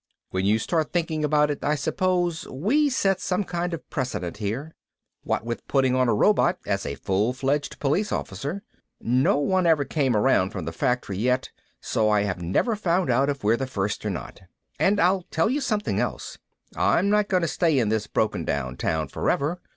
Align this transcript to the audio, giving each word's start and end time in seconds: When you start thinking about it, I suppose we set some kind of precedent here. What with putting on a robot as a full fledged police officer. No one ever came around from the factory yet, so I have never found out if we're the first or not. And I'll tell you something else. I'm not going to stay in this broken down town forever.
When 0.31 0.45
you 0.47 0.57
start 0.57 0.91
thinking 0.91 1.23
about 1.23 1.51
it, 1.51 1.63
I 1.63 1.75
suppose 1.75 2.47
we 2.47 2.89
set 2.89 3.21
some 3.21 3.43
kind 3.43 3.71
of 3.71 3.87
precedent 3.91 4.37
here. 4.37 4.73
What 5.23 5.45
with 5.45 5.67
putting 5.67 5.93
on 5.95 6.09
a 6.09 6.13
robot 6.15 6.57
as 6.65 6.87
a 6.87 6.95
full 6.95 7.33
fledged 7.33 7.77
police 7.79 8.11
officer. 8.11 8.63
No 8.99 9.37
one 9.37 9.67
ever 9.67 9.85
came 9.85 10.15
around 10.15 10.49
from 10.53 10.65
the 10.65 10.71
factory 10.71 11.19
yet, 11.19 11.51
so 11.81 12.09
I 12.09 12.23
have 12.23 12.41
never 12.41 12.75
found 12.75 13.11
out 13.11 13.29
if 13.29 13.43
we're 13.43 13.57
the 13.57 13.67
first 13.67 14.03
or 14.03 14.09
not. 14.09 14.41
And 14.79 14.99
I'll 14.99 15.21
tell 15.29 15.51
you 15.51 15.61
something 15.61 15.99
else. 15.99 16.39
I'm 16.75 17.11
not 17.11 17.27
going 17.27 17.41
to 17.41 17.47
stay 17.47 17.77
in 17.77 17.89
this 17.89 18.07
broken 18.07 18.43
down 18.43 18.77
town 18.77 19.07
forever. 19.07 19.61